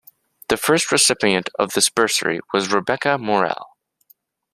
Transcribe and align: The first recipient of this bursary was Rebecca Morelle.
The 0.47 0.57
first 0.57 0.91
recipient 0.91 1.51
of 1.59 1.73
this 1.73 1.89
bursary 1.89 2.39
was 2.53 2.71
Rebecca 2.73 3.19
Morelle. 3.19 3.77